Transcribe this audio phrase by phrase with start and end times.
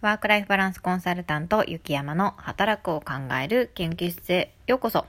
[0.00, 5.06] ワークライフバランスコンサルタント雪山の働くを考える研究室へようこそ。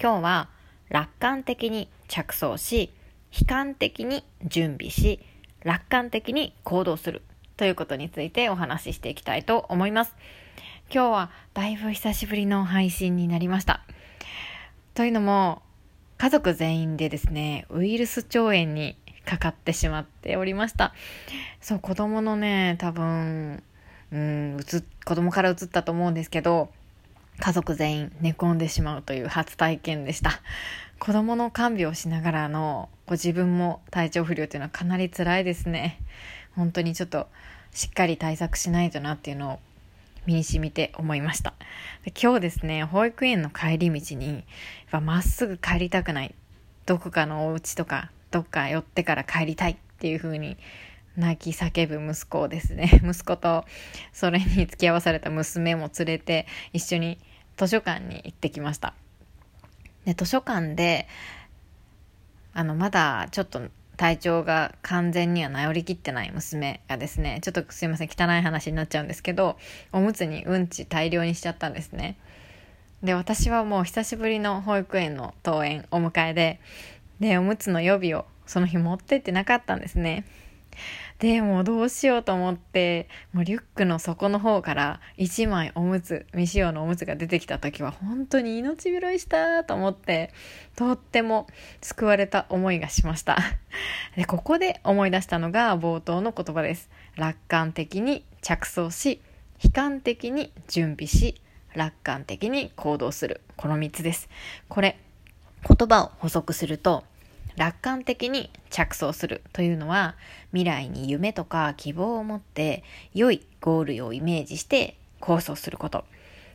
[0.00, 0.48] 今日は
[0.88, 2.90] 楽観的に着想し、
[3.38, 5.20] 悲観的に準備し、
[5.62, 7.20] 楽観的に行動する
[7.58, 10.14] ということについてお話ししていきたいと思います。
[10.90, 13.82] 今日はだいぶ久しぶりの配信になりました。
[14.94, 15.60] というのも、
[16.16, 18.96] 家族全員でですね、ウイルス腸炎に
[19.26, 20.94] かかってしまっておりました。
[21.60, 23.62] そう、子供のね、多分、
[24.14, 26.70] うん、うつ、子供からうつったと思うんですけど、
[27.40, 30.40] 家族全員寝込んでしまうという初体験でした。
[31.00, 35.98] 子供の看病をしながらの、ご自分も体調不良というのはかなり辛いですね。
[36.54, 37.26] 本当にちょっと
[37.72, 39.58] しっかり対策しないとなっていうのを
[40.26, 41.54] 身に染みて思いました。
[42.04, 44.44] で今日ですね、保育園の帰り道に、
[45.02, 46.32] まっすぐ帰りたくない。
[46.86, 50.56] どこかのお家とか、どっか寄ってから帰りたいっていう風に
[51.16, 53.64] 泣き叫ぶ息子ですね、 息子と
[54.12, 57.18] それに付き合わされた娘も連れて一緒に
[57.56, 58.94] 図書館に行ってきました。
[60.04, 61.06] で、図書館で、
[62.52, 63.62] あの、まだちょっと
[63.96, 69.58] 体調が完全には治りきってない娘がですね、ちょっとすいません、汚い話になっちゃうんですけど、
[69.92, 72.16] おむつにうんち大量にしちゃったんですね。
[73.02, 76.60] で、私はもう久しぶりの保育園の登園お迎えで、
[77.20, 80.24] で、おむつの予備をその日持ってってなかったんですね。
[81.18, 90.32] で、もうどうしようと思って、もうリュックの底の方から1枚おむつ、未使用のおむつが出てきた時は本当に命拾いしたと思って、
[90.76, 91.46] とっても
[91.80, 93.38] 救われた思いがしました。
[94.16, 96.90] で、ここで思い出したのが冒頭の言葉です。
[97.16, 99.20] 楽観的に着想し、
[99.62, 101.40] 悲観的に準備し、
[101.74, 103.40] 楽観的に行動する。
[103.56, 104.28] この3つです。
[104.68, 104.98] これ、
[105.66, 107.04] 言葉を補足すると、
[107.56, 110.16] 楽観的に着想するというのは
[110.52, 112.82] 未来に夢とか希望を持って
[113.14, 116.04] 良いゴールをイメージして構想すること。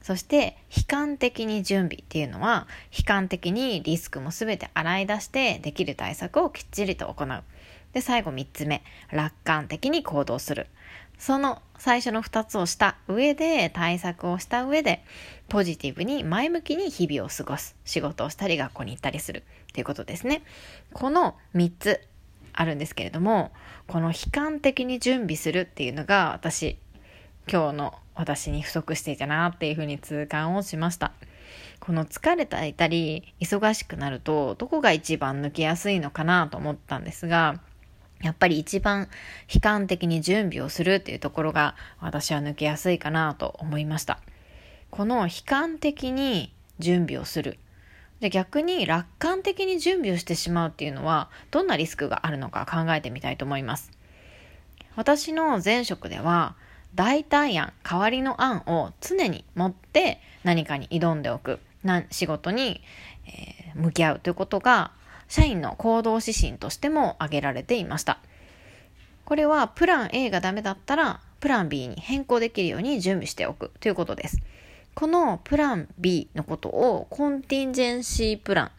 [0.00, 7.42] そして悲観的に準備っていうのは悲観的にリスクも全て洗い出してできる対策をきっちりと行う。
[7.94, 10.66] で、最後3つ目、楽観的に行動する。
[11.18, 15.04] その最初の2つをした上で対策をした上で
[15.48, 19.42] ポジティブに前向きに日々を過ごす仕事をしたり学校に行ったりする
[19.72, 20.42] ということですね。
[20.92, 22.00] この3つ
[22.52, 23.52] あるんですけれども
[23.86, 26.78] この悲観的に準備するっていうのが私
[27.50, 31.12] 今日の私に不足していたなっていうふうに痛感をしました。
[31.80, 37.60] この疲れていたり忙しくなるとどこが一番抜けやすいのかなと思ったんですが
[38.22, 39.08] やっぱり一番
[39.52, 44.20] 悲観的に準備をするっていうところが私は抜けやすいかなと思いました。
[44.90, 47.58] この悲観的に準備をする。
[48.20, 53.90] で逆に楽観的に準備をしてしまうっていうのはどんなリスクがあるのか考えてみたいと思います。
[54.96, 56.54] 私の前職では
[56.94, 61.58] 代替案、代わりの案を常に持って何かに挑んでおく、
[62.10, 62.80] 仕事に、
[63.26, 64.92] えー、向き合うということが
[65.28, 68.18] 社員の行動指針としても挙げられていました。
[69.24, 74.38] これはプラン A がダメだったらプラン B に変更できるように準備しておくということです。
[74.94, 78.70] このプラン B のことをコンティンジェンシープラン、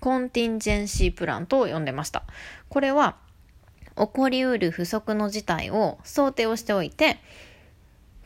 [0.00, 2.24] コンティンジェンシープランと呼んでました。
[2.68, 3.16] これは
[3.96, 7.18] 起こりうる不測の事態を想定をしておいて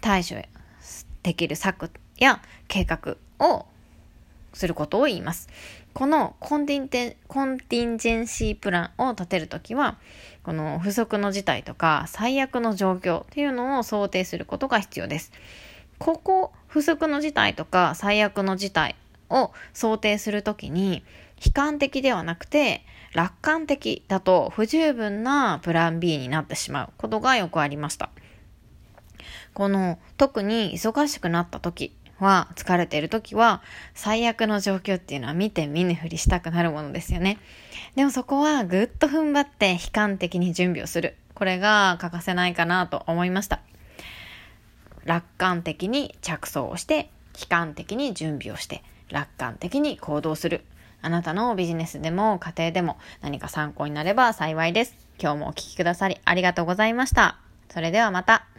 [0.01, 0.37] 対処
[1.23, 3.67] できる策や計画を
[4.57, 5.49] することを言います。
[5.93, 9.99] このコンティンテコンティンジェンシープランを立てるときは、
[10.43, 15.33] この不測の事態とか最悪の状況っていうのを想定することが必要です。
[15.99, 18.97] ここ、不測の事態とか最悪の事態
[19.31, 21.03] を想定するときに、
[21.45, 28.11] 悲観的ではなくて、楽観的だと不十分なプラン B になってしまうことがよくありました。
[29.55, 33.63] この特に忙しくなった時は、疲れている時は、
[33.95, 37.39] 最悪の状況っていうのは見て見ぬふりしたくなるものですよね。
[37.95, 41.17] でもそこはぐっと踏ん張って悲観的に準備をする。
[41.35, 43.61] これが欠かせないかなと思いました。
[45.05, 50.65] 楽観的に着想をして、悲観的に準備をして、楽観的に行動する。
[51.03, 54.97] あなたのビジネスでも家庭でも何か参考になれば幸いです。
[55.21, 57.39] 今日もお聴きくださりありがとうございました。
[57.69, 58.56] それではまた。